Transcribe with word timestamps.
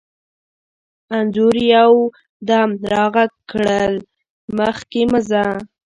انځور 1.17 1.55
یو 1.75 1.93
دم 2.47 2.69
را 2.91 3.05
غږ 3.13 3.31
کړ: 3.51 3.67
مخکې 4.57 5.01
مه 5.11 5.19
ځه. 5.29 5.43